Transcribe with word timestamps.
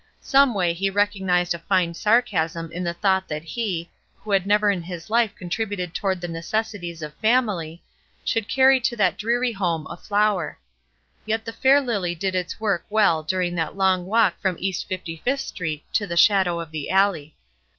Someway 0.19 0.73
he 0.73 0.89
recognized 0.89 1.53
a 1.53 1.59
fine 1.59 1.93
sarcasm 1.93 2.71
in 2.71 2.83
the 2.83 2.91
thought 2.95 3.27
that 3.27 3.43
he, 3.43 3.91
who 4.23 4.31
had 4.31 4.47
never 4.47 4.71
in 4.71 4.81
his 4.81 5.11
life 5.11 5.35
contributed 5.35 5.93
towards 5.93 6.21
the 6.21 6.27
necessities 6.27 7.03
of 7.03 7.11
the 7.11 7.19
family, 7.21 7.83
should 8.25 8.47
carry 8.49 8.79
to 8.79 8.95
that 8.95 9.15
dreary 9.15 9.51
home 9.51 9.85
a 9.91 9.95
flower! 9.95 10.57
Yet 11.23 11.45
the 11.45 11.53
fair 11.53 11.79
lily 11.79 12.15
did 12.15 12.33
its 12.33 12.59
work 12.59 12.83
well 12.89 13.21
during 13.21 13.53
that 13.57 13.77
long 13.77 14.07
walk 14.07 14.39
from 14.41 14.55
East 14.59 14.87
Fifty 14.87 15.17
fifth 15.17 15.41
Street 15.41 15.83
to 15.93 16.07
the 16.07 16.17
shadow 16.17 16.59
of 16.59 16.71
the 16.71 16.89
alley. 16.89 17.35